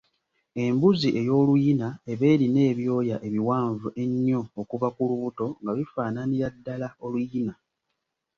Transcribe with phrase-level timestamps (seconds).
[0.63, 7.53] Embuzi ey'oluyina eba erina ebyoya ebiwanvu ennyo okuva ku lubuto nga bifaananira ddala oluyina.